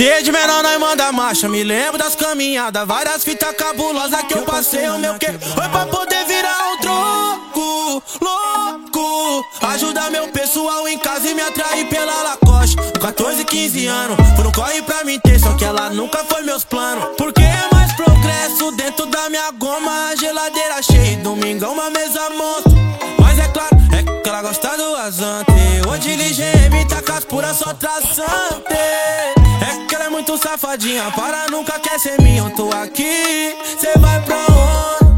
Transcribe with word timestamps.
Desde 0.00 0.32
menor 0.32 0.62
nós 0.62 0.80
manda 0.80 1.12
marcha, 1.12 1.46
me 1.46 1.62
lembro 1.62 1.98
das 1.98 2.16
caminhadas, 2.16 2.88
várias 2.88 3.22
fitas 3.22 3.54
cabulosas 3.54 4.22
que 4.22 4.32
eu 4.32 4.40
passei 4.46 4.88
o 4.88 4.98
meu 4.98 5.18
que 5.18 5.26
foi 5.26 5.68
pra 5.68 5.84
poder 5.84 6.24
virar 6.24 6.72
um 6.72 6.78
troco, 6.78 8.02
louco. 8.18 9.44
Ajudar 9.60 10.10
meu 10.10 10.26
pessoal 10.28 10.88
em 10.88 10.96
casa 10.96 11.28
e 11.28 11.34
me 11.34 11.42
atrair 11.42 11.86
pela 11.90 12.22
Lacoste. 12.22 12.76
Com 12.76 12.98
14, 12.98 13.44
15 13.44 13.86
anos, 13.88 14.16
no 14.42 14.50
corre 14.52 14.80
pra 14.80 15.04
mim 15.04 15.20
ter, 15.20 15.38
só 15.38 15.52
que 15.52 15.66
ela 15.66 15.90
nunca 15.90 16.24
foi 16.24 16.44
meus 16.44 16.64
planos. 16.64 17.04
Porque 17.18 17.42
é 17.42 17.68
mais 17.70 17.92
progresso 17.92 18.72
dentro 18.72 19.04
da 19.04 19.28
minha 19.28 19.50
goma, 19.50 20.08
a 20.08 20.16
geladeira 20.16 20.82
cheia, 20.82 21.18
domingão 21.18 21.74
uma 21.74 21.90
mesa 21.90 22.30
monstro. 22.30 22.72
Mas 23.18 23.38
é 23.38 23.48
claro, 23.48 23.76
é 23.92 24.22
que 24.22 24.28
ela 24.30 24.40
gosta 24.40 24.78
do 24.78 24.96
azante. 24.96 25.52
Hoje 25.86 26.14
LGM 26.14 26.88
tá 26.88 27.02
com 27.02 27.12
as 27.12 27.24
puras 27.26 27.58
só 27.58 27.74
traçante. 27.74 29.39
É 29.60 29.86
que 29.86 29.94
ela 29.94 30.06
é 30.06 30.08
muito 30.08 30.36
safadinha, 30.38 31.10
para 31.12 31.48
nunca 31.50 31.78
quer 31.78 31.98
ser 31.98 32.20
minha. 32.20 32.42
Eu 32.42 32.50
tô 32.50 32.70
aqui, 32.70 33.56
cê 33.78 33.98
vai 33.98 34.20
pra 34.22 34.36
onde? 34.36 35.10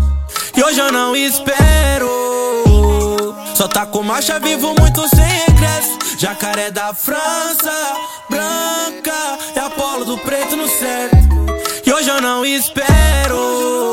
E 0.56 0.62
hoje 0.62 0.78
eu 0.78 0.92
não 0.92 1.16
espero. 1.16 2.10
Só 3.55 3.69
tá 3.69 3.86
com 3.86 4.02
marcha 4.02 4.38
vivo, 4.38 4.74
muito 4.78 5.09
sem 5.09 5.24
regresso. 5.24 5.98
Jacaré 6.19 6.70
da 6.70 6.92
França, 6.92 7.73
branca, 8.28 9.38
é 9.55 9.60
Apolo 9.60 10.05
do 10.05 10.19
preto 10.19 10.56
no 10.56 10.69
certo. 10.69 11.16
E 11.84 11.92
hoje 11.92 12.09
eu 12.09 12.20
não 12.20 12.45
espero. 12.45 13.92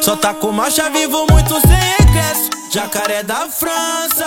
Só 0.00 0.16
tá 0.16 0.34
com 0.34 0.52
marcha 0.52 0.88
vivo, 0.90 1.26
muito 1.30 1.60
sem 1.60 2.06
regresso. 2.06 2.50
Jacaré 2.70 3.22
da 3.22 3.48
França, 3.48 4.26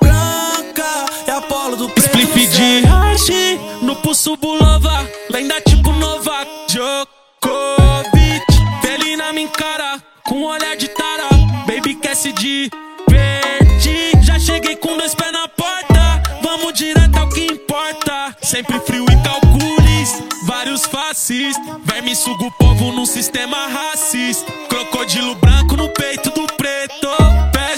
branca, 0.00 1.06
é 1.26 1.30
Apolo 1.32 1.76
do 1.76 1.88
preto 1.88 2.06
Spliff 2.08 2.40
no 2.40 2.48
de 2.48 2.56
certo. 2.56 2.88
hashi 2.88 3.58
no 3.58 3.73
pulso 3.96 4.36
bulova, 4.36 5.08
lenda 5.30 5.60
tipo 5.60 5.92
Novak 5.92 6.48
Djokovic. 6.68 8.44
Felina 8.82 9.32
me 9.32 9.42
encara 9.42 10.02
com 10.24 10.36
um 10.36 10.44
olhar 10.46 10.76
de 10.76 10.88
tara, 10.88 11.28
baby 11.66 11.94
quer 11.94 12.16
se 12.16 12.32
divertir. 12.32 14.22
Já 14.22 14.38
cheguei 14.38 14.76
com 14.76 14.96
dois 14.96 15.14
pés 15.14 15.32
na 15.32 15.48
porta, 15.48 16.22
vamos 16.42 16.72
direto 16.74 17.18
ao 17.18 17.28
que 17.28 17.46
importa. 17.46 18.36
Sempre 18.42 18.80
frio 18.80 19.04
e 19.04 19.22
calculista, 19.22 20.24
vários 20.46 20.84
fascistas. 20.86 21.64
Verme 21.84 22.14
suga 22.14 22.44
o 22.44 22.52
povo 22.52 22.92
num 22.92 23.06
sistema 23.06 23.68
racista. 23.68 24.50
Crocodilo 24.68 25.34
branco 25.36 25.76
no 25.76 25.88
peito 25.90 26.30
do 26.30 26.46
preto, 26.54 27.08
pé 27.52 27.76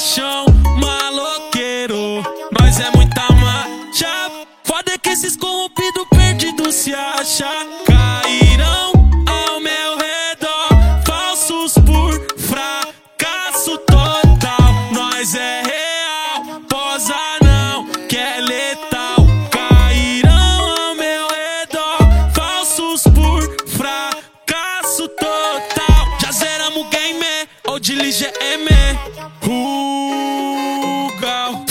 Cairão 7.39 8.93
ao 9.29 9.61
meu 9.61 9.99
redor, 9.99 10.69
falsos 11.05 11.75
por 11.75 12.15
fracasso 12.41 13.77
total. 13.77 14.73
Nós 14.91 15.35
é 15.35 15.63
real, 15.63 16.63
posa 16.67 17.15
não, 17.43 17.85
que 18.09 18.17
é 18.17 18.41
letal. 18.41 19.17
Cairão 19.51 20.89
ao 20.89 20.95
meu 20.95 21.29
redor, 21.29 21.99
falsos 22.35 23.03
por 23.03 23.43
fracasso 23.69 25.07
total. 25.09 26.19
Já 26.19 26.33
zeramos 26.33 26.89
game, 26.89 27.49
ou 27.67 27.79
de. 27.79 27.97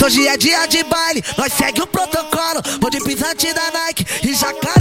Hoje 0.06 0.28
é 0.28 0.38
dia 0.38 0.68
de 0.68 0.84
baile, 0.84 1.24
nós 1.36 1.52
segue 1.52 1.82
o 1.82 1.88
protocolo. 1.88 2.62
Vou 2.80 2.92
de 2.92 3.04
pisante 3.04 3.52
da 3.52 3.72
Nike 3.72 4.06
e 4.24 4.32
na 4.32 4.54
polo. 4.54 4.75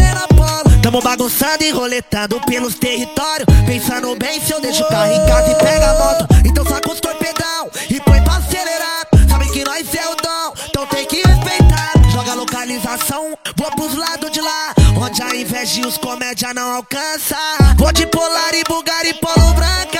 Tamo 0.95 1.03
bagunçando 1.03 1.65
e 1.65 1.73
roletando 1.73 2.41
pelos 2.43 2.77
territórios. 2.77 3.49
Pensando 3.67 4.15
bem 4.15 4.41
se 4.41 4.53
eu 4.53 4.61
deixo 4.61 4.85
o 4.85 4.89
carro 4.89 5.11
em 5.11 5.27
casa 5.27 5.51
e 5.51 5.55
pega 5.57 5.91
a 5.91 5.95
moto. 5.99 6.27
Então 6.47 6.65
saca 6.65 6.89
os 6.89 7.01
torpedão 7.01 7.69
e 7.91 8.01
põe 8.01 8.23
pra 8.23 8.37
acelerar. 8.37 9.09
Sabe 9.29 9.51
que 9.51 9.65
nós 9.65 9.93
é 9.93 10.09
o 10.09 10.15
dom, 10.15 10.55
então 10.69 10.87
tem 10.87 11.05
que 11.05 11.17
respeitar. 11.17 11.95
Joga 12.13 12.31
a 12.31 12.35
localização, 12.35 13.37
vou 13.57 13.71
pros 13.73 13.97
lados 13.97 14.31
de 14.31 14.41
lá. 14.41 14.73
Onde 14.97 15.21
a 15.21 15.35
inveja 15.35 15.81
e 15.81 15.85
os 15.85 15.99
comédia 15.99 16.55
não 16.55 16.77
alcança. 16.77 17.39
Vou 17.77 17.93
de 17.93 18.07
polar 18.07 18.55
e 18.55 18.63
bugar 18.63 19.05
e 19.05 19.15
polo 19.15 19.53
branca. 19.53 19.99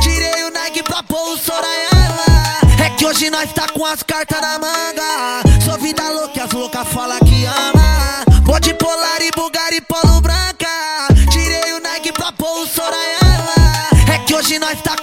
Tirei 0.00 0.44
o 0.44 0.50
Nike 0.50 0.82
pra 0.82 1.02
pôr 1.02 1.34
o 1.34 1.36
Sorayama. 1.36 2.24
É 2.82 2.88
que 2.96 3.04
hoje 3.04 3.28
nós 3.28 3.52
tá 3.52 3.68
com 3.68 3.84
as 3.84 4.02
cartas 4.02 4.40
na 4.40 4.58
manga. 4.58 5.51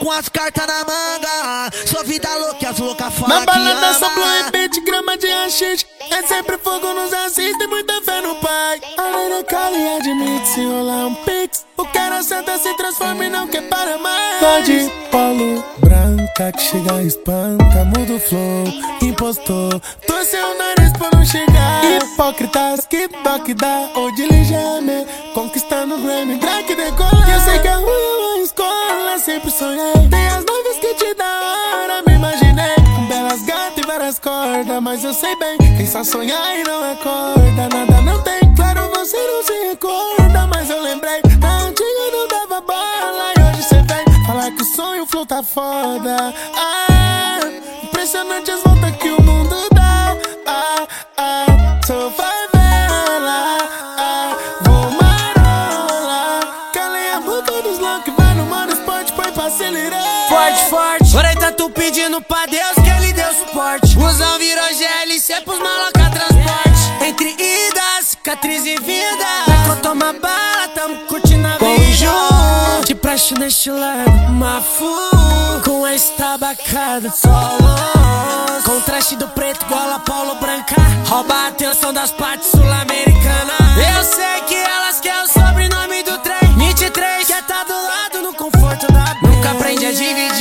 Com 0.10 0.14
as 0.14 0.28
cartas 0.28 0.66
na 0.66 0.80
manga. 0.80 1.70
Sou 1.86 2.04
vida 2.04 2.28
louca, 2.38 2.58
e 2.64 2.66
as 2.66 2.80
loucas 2.80 3.14
fala 3.14 3.40
Na 3.40 3.46
balada 3.46 3.94
só 3.94 4.08
ama. 4.08 4.40
e 4.40 4.52
pente, 4.52 4.82
grama 4.82 5.16
de 5.16 5.28
haxixe 5.28 5.86
É 6.10 6.24
sempre 6.24 6.58
fogo 6.58 6.94
nos 6.94 7.14
assiste, 7.14 7.68
muita 7.68 8.02
fé 8.02 8.20
no 8.20 8.34
pai. 8.36 8.82
A 8.98 9.16
Leira 9.16 9.44
Cali 9.44 9.88
admite 9.88 10.48
se 10.48 10.66
rolar 10.66 11.06
um 11.08 11.16
pix. 11.16 11.64
O 11.78 11.86
cara 11.86 12.24
senta, 12.24 12.58
se 12.58 12.76
transforma 12.76 13.24
e 13.24 13.30
não 13.30 13.48
quer 13.48 13.70
para 13.70 14.00
mais. 14.00 14.40
Só 14.40 14.60
de 14.62 14.92
polo 15.12 15.64
branca 15.78 16.52
que 16.54 16.62
chega 16.62 17.04
e 17.04 17.08
espanta 17.08 17.86
Muda 17.86 18.14
o 18.14 18.20
flow, 18.20 18.64
impostor 19.02 19.80
Torceu 20.08 20.44
o 20.44 20.58
nariz 20.58 20.92
pra 20.98 21.10
não 21.14 21.24
chegar. 21.24 21.86
Hipócritas 21.86 22.88
que 22.88 23.08
toque 23.08 23.54
dá 23.54 23.92
Ou 23.96 24.12
de 24.16 24.28
Conquistando 25.34 25.96
o 25.96 26.02
Grammy, 26.02 26.38
Drake 26.38 26.76
decola 26.76 27.26
E 27.28 27.32
eu 27.32 27.40
sei 27.42 27.60
que 27.60 27.68
é 27.68 27.74
ruim 27.76 28.26
é 28.26 28.29
escola 28.60 29.18
Sempre 29.18 29.52
sonhei. 29.52 29.94
Tem 30.10 30.28
as 30.28 30.46
noivas 30.46 30.78
que 30.80 30.94
te 30.96 31.06
hora 31.06 32.04
Me 32.06 32.16
imaginei. 32.16 32.76
Com 32.96 33.06
belas 33.08 33.42
gatas 33.44 33.78
e 33.78 33.88
várias 33.88 34.20
cordas 34.20 34.82
Mas 34.82 35.04
eu 35.04 35.14
sei 35.14 35.36
bem, 35.38 35.58
quem 35.58 35.86
só 35.86 36.04
sonhar 36.04 36.58
e 36.58 36.64
não 36.64 36.92
acorda. 36.92 37.70
Nada 37.74 38.02
não 38.02 38.22
tem, 38.22 38.40
claro 38.56 38.90
você 38.90 39.18
não 39.18 39.44
se 39.44 39.54
recorda 39.70 40.48
Mas 40.48 40.70
eu 40.70 40.82
lembrei, 40.82 41.22
na 41.40 41.64
antiga 41.64 42.12
não 42.12 42.28
dava 42.28 42.62
bola 42.62 43.34
E 43.38 43.42
hoje 43.42 43.64
cê 43.64 43.76
vem 43.76 44.26
falar 44.26 44.52
que 44.52 44.62
o 44.62 44.66
sonho, 44.66 45.04
o 45.04 45.08
flow 45.08 45.26
tá 45.26 45.42
foda. 45.42 46.34
Ah, 46.56 47.40
impressionante 47.84 48.52
as 48.52 48.62
voltas 48.64 48.96
que 48.98 49.10
o 49.10 49.22
mundo 49.22 49.56
dá. 49.74 50.16
Ah, 50.46 50.88
ah, 51.18 51.80
sou 51.86 52.12
Forte, 60.40 60.70
forte. 60.70 61.18
Orei 61.18 61.36
tanto 61.36 61.70
pedindo 61.72 62.22
pra 62.22 62.46
Deus 62.46 62.74
que 62.82 62.90
ele 62.90 63.12
deu 63.12 63.34
suporte. 63.34 63.94
Busão 63.94 64.40
virou 64.40 64.64
GLC 64.70 65.42
pros 65.42 65.60
maloca 65.60 66.10
transporte. 66.10 67.06
Entre 67.06 67.30
idas, 67.32 68.08
cicatriz 68.12 68.66
e 68.66 68.78
vida. 68.78 69.26
Vai 69.68 69.76
toma 69.82 70.14
bala, 70.14 70.70
tamo 70.74 70.96
curtindo 71.08 71.46
a 71.46 71.58
vida. 71.58 72.86
Te 72.86 72.96
presto 72.96 73.38
neste 73.38 73.70
lado, 73.70 74.10
mafu. 74.32 75.62
Com 75.66 75.84
a 75.84 75.94
estabacada, 75.94 77.12
solo. 77.12 78.64
Contraste 78.64 79.18
do 79.18 79.28
preto, 79.30 79.66
gola, 79.66 80.00
polo 80.00 80.36
branca. 80.36 80.76
Rouba 81.10 81.34
a 81.34 81.48
atenção 81.48 81.92
das 81.92 82.12
partes 82.12 82.50
sul-americanas. 82.50 83.60
Eu 83.98 84.04
sei 84.06 84.42
que 84.48 84.49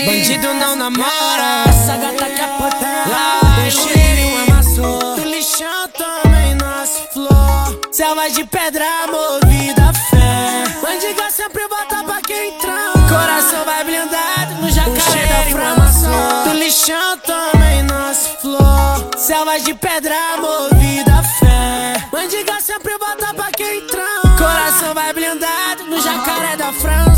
Bandido 0.08 0.54
não 0.54 0.74
namora. 0.74 1.64
Essa 1.68 1.94
gata 1.98 2.24
quer 2.30 2.48
poder. 2.56 3.10
Lá, 3.10 3.40
o 3.66 3.70
cheirinho 3.70 4.38
amassou. 4.48 5.16
Do 5.16 5.24
lixão 5.24 5.86
também 5.88 6.54
nasce 6.54 7.02
flor. 7.12 7.78
Selva 7.92 8.30
de 8.30 8.42
pedra 8.44 8.86
movida 9.06 9.90
a 9.90 9.92
fé. 9.92 10.64
Bandiga 10.80 11.30
sempre 11.30 11.68
bota 11.68 12.02
pra 12.04 12.22
quem 12.22 12.54
entrar. 12.54 12.92
Coração 13.06 13.66
vai 13.66 13.84
blindado 13.84 14.54
no 14.62 14.70
jacaré 14.70 15.26
da 15.26 15.42
França. 15.50 16.08
Do 16.44 16.54
lixão 16.54 17.18
também 17.18 17.82
nasce 17.82 18.30
flor. 18.40 19.10
Selva 19.18 19.60
de 19.60 19.74
pedra 19.74 20.16
movida 20.38 21.18
a 21.18 21.22
fé. 21.22 22.08
Bandiga 22.10 22.58
sempre 22.62 22.96
bota 22.96 23.34
pra 23.34 23.50
quem 23.52 23.80
entrar. 23.80 24.22
Coração 24.38 24.94
vai 24.94 25.12
blindado 25.12 25.84
no 25.84 26.00
jacaré 26.00 26.56
da 26.56 26.72
França. 26.72 27.17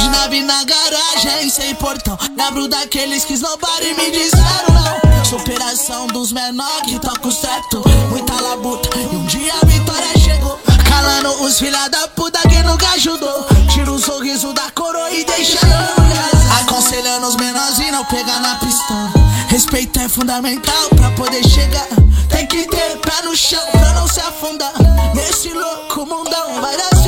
O 0.00 0.02
de 0.02 0.08
nave 0.08 0.42
na 0.42 0.64
garagem 0.64 1.50
sem 1.50 1.74
portão. 1.74 2.16
Lembro 2.34 2.66
daqueles 2.68 3.22
que 3.22 3.36
nobody 3.36 3.92
me 3.94 4.10
disseram 4.10 4.72
não 4.72 5.24
Superação 5.24 6.06
dos 6.06 6.32
menores 6.32 6.86
que 6.86 6.98
tocam 6.98 7.30
certo. 7.30 7.82
Muita 8.08 8.32
labuta 8.40 8.88
e 8.98 9.14
um 9.14 9.26
dia 9.26 9.52
a 9.60 9.66
vitória 9.66 10.18
chegou. 10.18 10.58
Calando 10.88 11.44
os 11.44 11.58
filha 11.58 11.86
da 11.88 12.08
puta 12.08 12.38
que 12.48 12.62
nunca 12.62 12.88
ajudou. 12.92 13.46
Tira 13.70 13.92
o 13.92 13.98
sorriso 13.98 14.54
da 14.54 14.70
coroa 14.70 15.10
e 15.10 15.22
deixa 15.22 15.58
eu 15.66 16.62
Aconselhando 16.62 17.26
os 17.26 17.36
menores 17.36 17.78
e 17.78 17.90
não 17.90 18.04
pegar 18.06 18.40
na 18.40 18.54
pistola. 18.54 19.12
Respeito 19.48 20.00
é 20.00 20.08
fundamental 20.08 20.88
pra 20.96 21.10
poder 21.10 21.46
chegar. 21.46 21.86
Tem 22.30 22.46
que 22.46 22.66
ter 22.66 22.98
pé 23.00 23.22
no 23.24 23.36
chão 23.36 23.66
pra 23.72 23.92
não 23.92 24.08
se 24.08 24.20
afundar. 24.20 24.72
Nesse 25.14 25.50
louco 25.50 26.06
mundão 26.06 26.60
vai 26.62 26.74
dar 26.76 26.99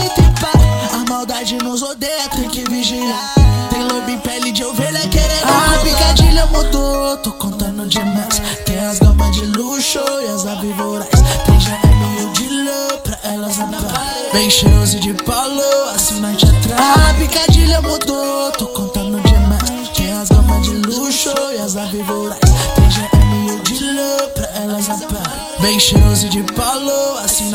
cadeia, 1.44 2.28
tem 2.30 2.48
que 2.48 2.62
vigiar. 2.70 3.34
Tem 3.68 3.82
lobo 3.82 4.08
em 4.08 4.18
pele 4.18 4.52
de 4.52 4.64
ovelha 4.64 5.00
querendo. 5.08 5.44
A 5.44 5.78
picadilha 5.82 6.46
mudou, 6.46 7.16
tô 7.18 7.32
contando 7.32 7.88
demais. 7.88 8.40
Tem 8.64 8.78
as 8.78 8.98
gamas 9.00 9.34
de 9.34 9.46
luxo 9.46 9.98
e 10.22 10.26
as 10.28 10.46
aves 10.46 10.76
voraz. 10.76 11.08
Tem 11.10 11.58
GM 11.58 12.20
e 12.20 12.24
o 12.24 12.28
dealer 12.32 12.98
pra 13.02 13.18
elas 13.24 13.56
na 13.56 13.66
paz. 13.66 14.32
Bem 14.32 14.48
cheiroso 14.50 15.00
de 15.00 15.14
Paulo, 15.24 15.62
assim 15.94 16.20
noite 16.20 16.46
atrás. 16.46 17.10
A 17.10 17.14
picadilha 17.14 17.80
mudou, 17.82 18.52
tô 18.52 18.66
contando 18.66 19.20
demais. 19.22 19.88
Tem 19.96 20.12
as 20.12 20.28
gamas 20.28 20.62
de 20.62 20.70
luxo 20.70 21.34
e 21.54 21.58
as 21.60 21.76
aves 21.76 22.06
voraz. 22.06 22.38
Tem 22.74 22.88
GM 22.88 23.48
e 23.48 23.52
o 23.52 23.58
dealer 23.62 24.28
pra 24.34 24.48
elas 24.62 24.86
na 24.86 24.98
paz. 24.98 25.60
Bem 25.60 25.78
cheiroso 25.80 26.28
de 26.28 26.42
noite 26.42 26.91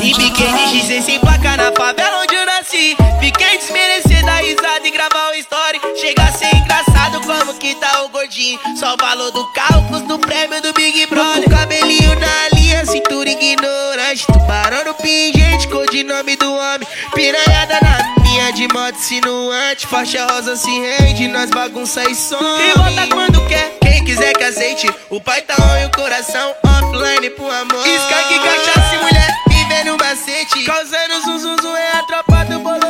E 0.07 0.13
biquíni 0.13 0.88
X 0.88 1.04
sem 1.04 1.19
placa 1.19 1.57
na 1.57 1.69
favela 1.74 2.21
onde 2.21 2.33
eu 2.33 2.45
nasci. 2.45 2.95
Fiquei 3.19 3.57
desmerecer 3.57 4.25
da 4.25 4.38
risada 4.38 4.88
e 4.88 4.92
gravar 4.92 5.31
o 5.31 5.36
story. 5.36 5.81
Chega 6.00 6.24
a 6.24 6.31
ser 6.31 6.56
engraçado 6.56 7.19
como 7.25 7.54
que 7.56 7.75
tá 7.75 8.04
o 8.04 8.07
gordinho. 8.07 8.57
Só 8.80 8.94
o 8.94 8.98
valor 8.98 9.31
do 9.31 9.45
carro 9.51 9.86
custa 9.89 10.15
o 10.15 10.19
prêmio 10.19 10.62
do 10.62 10.71
Big 10.71 11.07
Brother. 11.07 11.50
Cabelinho 11.50 12.18
na 12.21 12.57
linha, 12.57 12.86
cintura 12.86 13.30
ignorante. 13.30 14.25
Tubarão 14.27 14.86
no 14.86 14.94
pingente, 14.94 15.68
codinome 15.68 16.38
do 16.38 16.53
homem. 16.53 16.88
Piranhada 17.13 17.77
na 17.81 18.21
minha 18.21 18.53
de 18.53 18.65
moto 18.69 18.95
sinuante. 18.95 19.88
Faixa 19.88 20.25
rosa 20.25 20.56
se 20.56 20.69
rende, 20.69 21.27
nós 21.27 21.50
bagunça 21.50 22.10
e 22.10 22.15
some. 22.15 22.42
E 22.42 22.77
volta 22.77 23.07
quando 23.13 23.45
quer, 23.50 23.77
quem 23.81 24.06
quiser 24.06 24.31
que 24.38 24.44
aceite. 24.45 24.89
O 25.10 25.19
pai 25.19 25.42
tá 25.42 25.56
on 25.60 25.83
e 25.83 25.86
o 25.86 25.92
coração 25.92 26.56
offline 26.63 27.30
pro 27.31 27.51
amor. 27.51 27.86
Skunk, 27.86 28.39
cachaça 28.39 28.95
e 28.95 29.00
mulher, 29.00 29.46
vivendo 29.77 29.91
no 29.91 29.97
macete. 29.97 30.63
Causando 30.63 31.77
é 31.77 31.97
a 31.97 32.03
tropa 32.03 32.45
do 32.45 32.59
bololô. 32.59 32.81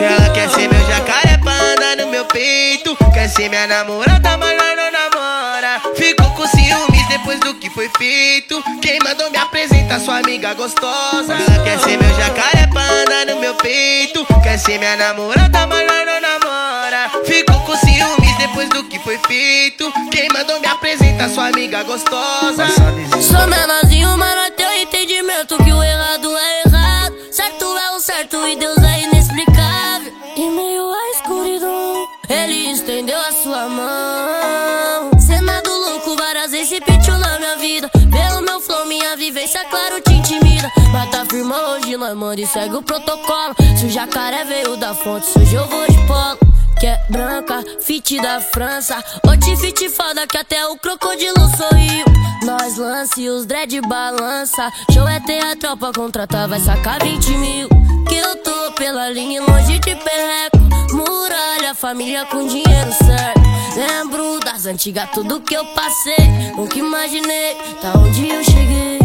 Ela 0.00 0.30
quer 0.32 0.48
ser 0.50 0.68
meu 0.68 0.86
jacaré 0.86 1.38
pra 1.38 1.52
andar 1.52 1.96
no 1.96 2.10
meu 2.10 2.24
peito. 2.26 2.96
Quer 3.12 3.28
ser 3.28 3.48
minha 3.48 3.66
namorada, 3.66 4.36
mas 4.36 4.56
nós 4.56 4.76
não 4.76 4.92
namora. 4.92 5.80
Ficou 5.96 6.30
com 6.30 6.46
ciúmes 6.46 7.08
depois 7.08 7.40
do 7.40 7.54
que 7.54 7.70
foi 7.70 7.90
feito. 7.98 8.62
Quem 8.80 8.98
mandou 9.02 9.30
me 9.30 9.36
apresentar 9.36 10.00
sua 10.00 10.18
amiga 10.18 10.54
gostosa? 10.54 11.34
Ela 11.34 11.64
quer 11.64 11.78
ser 11.78 11.98
meu 11.98 12.14
jacaré 12.16 12.66
pra 12.68 12.82
andar 12.82 13.26
no 13.26 13.40
meu 13.40 13.54
peito. 13.54 14.26
Quer 14.42 14.58
ser 14.58 14.78
minha 14.78 14.96
namorada, 14.96 15.66
mas 15.66 15.86
nós 15.86 16.06
não 16.06 16.20
namora. 16.20 17.10
Ficou 17.24 17.60
com 17.60 17.76
ciúmes 17.76 18.38
depois 18.38 18.68
do 18.70 18.84
que 18.84 18.98
foi 19.00 19.18
feito. 19.26 19.92
Quem 20.10 20.28
mandou 20.32 20.60
me 20.60 20.66
apresentar 20.66 21.28
sua 21.28 21.48
amiga 21.48 21.82
gostosa? 21.82 22.66
Sou 23.20 23.46
menorzinho, 23.46 23.69
minha 39.50 39.60
vivência, 39.60 39.64
claro, 39.68 40.00
te 40.00 40.12
intimida. 40.12 40.70
Mas 40.92 41.10
tá 41.10 41.24
firma 41.24 41.56
hoje, 41.70 41.96
nós 41.96 42.14
manda 42.16 42.40
e 42.40 42.46
segue 42.46 42.76
o 42.76 42.82
protocolo. 42.82 43.54
Se 43.76 43.86
o 43.86 43.90
jacaré 43.90 44.44
veio 44.44 44.76
da 44.76 44.94
fonte, 44.94 45.26
se 45.26 45.38
hoje 45.38 45.54
eu 45.54 45.66
vou 45.66 45.86
de 45.86 45.98
polo 46.06 46.38
que 46.78 46.86
é 46.86 46.98
branca, 47.10 47.62
fit 47.82 48.18
da 48.22 48.40
França. 48.40 49.04
Outro 49.26 49.56
fit 49.58 49.88
foda 49.90 50.26
que 50.26 50.38
até 50.38 50.66
o 50.66 50.78
crocodilo 50.78 51.36
sorriu. 51.54 52.06
Nós 52.42 52.78
lance 52.78 53.28
os 53.28 53.44
dread 53.44 53.78
balança. 53.82 54.72
Show 54.90 55.06
é 55.06 55.20
ter 55.20 55.44
a 55.44 55.54
tropa 55.56 55.92
contratar, 55.92 56.48
vai 56.48 56.58
sacar 56.58 57.02
20 57.02 57.30
mil. 57.32 57.68
Que 58.08 58.16
eu 58.16 58.36
tô 58.36 58.72
pela 58.72 59.10
linha 59.10 59.42
longe 59.42 59.78
de 59.78 59.94
perreco. 59.94 60.58
Muralha, 60.92 61.74
família 61.74 62.24
com 62.24 62.46
dinheiro 62.46 62.92
certo. 62.92 63.40
Lembro 63.76 64.40
das 64.40 64.64
antigas, 64.64 65.10
tudo 65.12 65.42
que 65.42 65.54
eu 65.54 65.64
passei. 65.74 66.26
Nunca 66.56 66.78
imaginei, 66.78 67.56
tá 67.82 67.92
onde 67.98 68.26
eu 68.26 68.42
cheguei. 68.42 68.99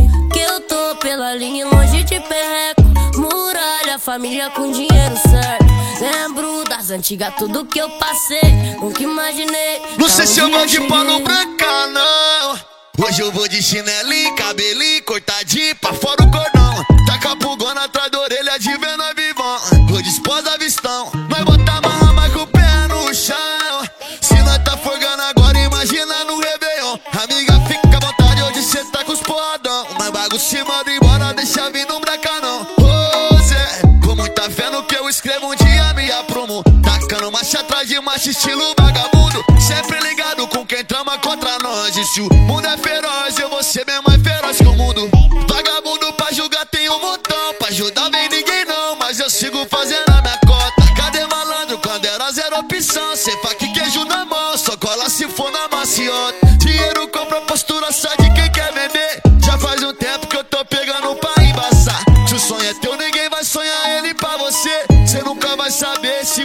Tô 0.95 0.99
pela 0.99 1.33
linha 1.35 1.67
longe 1.67 2.03
de 2.03 2.19
perreco. 2.21 2.81
Muralha, 3.17 3.99
família 3.99 4.49
com 4.51 4.71
dinheiro 4.71 5.15
certo. 5.29 5.65
Lembro 5.99 6.63
das 6.69 6.89
antigas, 6.89 7.33
tudo 7.37 7.65
que 7.65 7.79
eu 7.79 7.89
passei. 7.97 8.53
Nunca 8.79 9.03
imaginei. 9.03 9.81
Não 9.97 10.07
tá 10.07 10.13
sei 10.13 10.27
se 10.27 10.39
eu 10.39 10.49
vou 10.49 10.65
de 10.65 10.79
pano 10.81 11.19
branca, 11.19 11.87
não. 11.87 13.05
Hoje 13.05 13.21
eu 13.21 13.31
vou 13.31 13.47
de 13.47 13.61
chinelinho, 13.61 14.35
cabelinho, 14.35 15.03
cortadinho 15.03 15.75
pra 15.75 15.93
fora 15.93 16.23
o 16.23 16.31
cordão. 16.31 16.85
Taca 17.05 17.35
pulgona 17.35 17.83
atrás 17.83 18.09
da 18.09 18.21
orelha 18.21 18.57
de 18.57 18.71
vendo 18.77 19.03
a 19.03 19.13
vivão. 19.13 19.59
Vou 19.89 20.01
de 20.01 20.09
esposa 20.09 20.57
vistão. 20.57 21.11
Nós 21.29 21.43
bota 21.43 21.71
amarra 21.71 22.13
mais 22.13 22.31
com 22.31 22.41
o 22.41 22.47
pé 22.47 22.87
no 22.87 23.13
chão. 23.13 23.35
Se 24.21 24.35
nós 24.43 24.63
tá 24.63 24.77
forgando 24.77 25.23
agora, 25.23 25.57
imagina 25.57 26.23
no 26.23 26.39
Réveillon. 26.39 26.97
Amiga, 27.21 27.59
fica 27.67 27.97
à 27.97 27.99
vontade 27.99 28.43
hoje 28.43 28.63
cê 28.63 28.83
tá 28.85 29.03
com 29.03 29.11
os 29.11 29.19
porradão. 29.19 29.54
E 30.35 30.63
manda 30.65 30.91
embora, 30.91 31.33
deixa 31.33 31.71
vir 31.71 31.87
no 31.87 31.97
branca 32.01 32.29
não. 32.41 32.63
Ô 32.63 33.41
Zé, 33.41 33.81
com 34.03 34.15
muita 34.15 34.49
fé 34.49 34.69
no 34.69 34.83
que 34.83 34.93
eu 34.93 35.07
escrevo, 35.07 35.47
um 35.47 35.55
dia 35.55 35.93
me 35.93 36.11
aprumo. 36.11 36.61
Tacando 36.83 37.31
marcha 37.31 37.61
atrás 37.61 37.87
de 37.87 37.97
marcha, 38.01 38.31
estilo 38.31 38.75
vagabundo. 38.77 39.45
Sempre 39.61 39.97
ligado 40.01 40.45
com 40.47 40.65
quem 40.65 40.83
trama 40.83 41.17
contra 41.19 41.57
nós. 41.59 41.95
E 41.95 42.03
se 42.03 42.19
o 42.19 42.33
mundo 42.33 42.67
é 42.67 42.77
feroz, 42.77 43.39
eu 43.39 43.49
vou 43.49 43.63
ser 43.63 43.85
bem 43.85 44.01
mais 44.05 44.21
feroz 44.21 44.57
que 44.57 44.67
o 44.67 44.73
mundo. 44.73 45.09
Vagabundo 45.47 46.11
pra 46.13 46.29
julgar 46.33 46.65
tem 46.65 46.89
um 46.89 46.99
montão. 46.99 47.53
Pra 47.57 47.69
ajudar 47.69 48.09
vem 48.09 48.24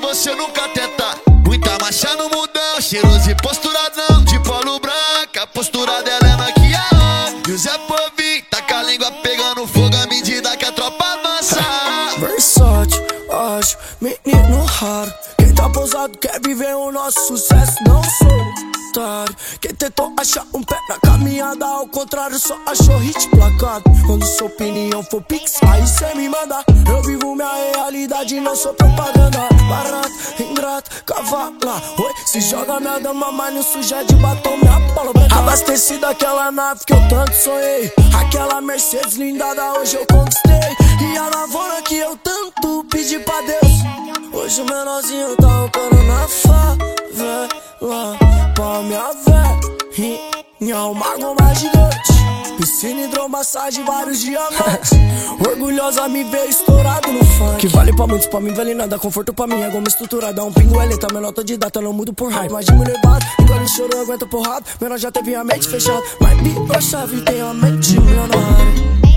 você 0.01 0.35
nunca 0.35 0.69
tentar. 0.69 1.17
Muita 1.45 1.79
marcha 1.79 2.15
no 2.17 2.25
mundão, 2.25 2.81
cheiroso 2.81 3.31
e 3.31 3.35
posturadão. 3.37 4.25
De 4.25 4.39
polo 4.41 4.81
branca, 4.81 5.47
postura 5.53 6.03
dela 6.03 6.27
é 6.27 6.37
maquiada. 6.37 7.49
E 7.49 7.53
o 7.53 7.59
Zé 7.59 7.77
Povinho, 7.79 8.45
tá 8.51 8.63
com 8.63 8.75
a 8.75 8.83
língua 8.83 9.13
pegando 9.23 9.67
fogo 9.67 9.97
à 9.97 10.07
medida 10.07 10.57
que 10.57 10.65
a 10.65 10.73
tropa 10.73 11.05
avança. 11.05 11.61
Versátil, 12.19 13.03
ágil, 13.31 13.79
menino 14.01 14.65
raro. 14.65 15.13
Quem 15.39 15.55
tá 15.55 15.69
pousado 15.69 16.17
quer 16.19 16.41
viver 16.45 16.75
o 16.75 16.91
nosso 16.93 17.27
sucesso, 17.27 17.77
não 17.87 18.03
sou 18.03 18.40
otário. 18.91 19.37
Quem 19.61 19.75
tentou 19.75 20.13
achar 20.19 20.45
um 20.53 20.63
pé 20.63 20.77
na 20.89 20.99
caminhada, 20.99 21.65
ao 21.65 21.87
contrário, 21.87 22.39
só 22.39 22.59
achou 22.67 22.97
hit 22.99 23.29
placado. 23.29 23.85
Quando 24.07 24.25
sua 24.27 24.49
opinião 24.49 25.03
for 25.05 25.23
pix, 25.23 25.61
aí 25.63 25.87
cê 25.87 26.15
me 26.15 26.29
manda. 26.29 26.65
Eu 26.89 27.03
vivo 27.03 27.35
minha 27.35 27.73
realidade, 27.75 28.41
não 28.41 28.57
sou 28.57 28.75
propaganda. 28.75 29.49
Barato, 29.69 30.11
ingrato, 30.41 31.05
cavala. 31.05 31.83
Oi, 31.99 32.13
se 32.27 32.41
joga 32.41 32.81
minha 32.81 32.99
dama, 32.99 33.31
mas 33.33 33.55
não 33.55 33.63
suja 33.63 34.03
de 34.05 34.15
batom, 34.17 34.57
minha 34.57 34.79
bola 34.95 35.13
branca. 35.13 35.37
Abastecida 35.37 36.11
aquela 36.11 36.51
nave 36.51 36.81
que 36.85 36.93
eu 36.93 37.09
tanto 37.09 37.35
sonhei. 37.35 37.93
Aquela 38.19 38.61
Mercedes 38.61 39.17
blindada, 39.17 39.79
hoje 39.79 39.97
eu 39.97 40.07
conquistei. 40.07 40.51
E 41.01 41.17
a 41.17 41.29
lavoura 41.29 41.81
que 41.83 41.97
eu 41.97 42.17
tanto 42.17 42.85
pedi 42.91 43.19
pra 43.21 43.41
Deus. 43.43 43.73
Hoje 44.33 44.63
o 44.63 44.65
menorzinho 44.65 45.37
tá 45.37 45.47
roncando 45.47 46.03
na 46.05 46.29
favela 46.29 47.70
Pra 47.81 48.83
minha 48.83 49.11
velhinha, 49.97 50.77
o 50.85 50.95
mago 50.95 51.35
mais 51.41 51.59
gigante. 51.59 52.13
Piscina, 52.59 53.07
hidromassagem, 53.07 53.83
vários 53.87 54.21
diamantes. 54.21 54.91
Orgulhosa 55.41 56.07
me 56.07 56.23
ver 56.25 56.45
estourado 56.51 57.11
no 57.11 57.25
funk. 57.25 57.57
Que 57.57 57.69
vale 57.69 57.97
pra 57.97 58.07
muitos, 58.07 58.27
pra 58.27 58.39
mim 58.39 58.53
vale 58.53 58.75
nada. 58.75 58.99
Conforto 58.99 59.33
pra 59.33 59.47
mim 59.47 59.63
é 59.63 59.71
goma 59.71 59.89
estruturada. 59.89 60.45
Um 60.45 60.53
pingo 60.53 60.79
é 60.79 60.85
letra, 60.85 61.09
minha 61.11 61.23
nota 61.23 61.43
de 61.43 61.57
data 61.57 61.81
Não 61.81 61.95
mudo 61.95 62.13
por 62.13 62.31
hype, 62.31 62.53
mas 62.53 62.67
de 62.67 62.73
mulher 62.73 63.01
bate 63.03 63.27
Engole 63.41 63.67
choro, 63.67 63.99
aguenta 63.99 64.27
porrada. 64.27 64.67
Menor 64.79 64.99
já 64.99 65.11
teve 65.11 65.35
a 65.35 65.43
mente 65.43 65.67
fechada. 65.67 66.03
Mas 66.21 66.39
bicho, 66.43 66.67
a 66.77 66.81
chave 66.83 67.23
tem 67.23 67.41
a 67.41 67.55
mente 67.55 67.99
milionária 67.99 69.10